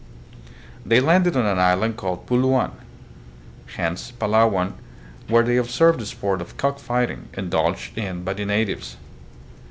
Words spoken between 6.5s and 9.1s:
cock fighting, indulged in by the natives.